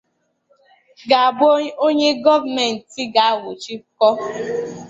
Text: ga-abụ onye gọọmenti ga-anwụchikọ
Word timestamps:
ga-abụ 1.09 1.49
onye 1.85 2.09
gọọmenti 2.23 3.01
ga-anwụchikọ 3.13 4.09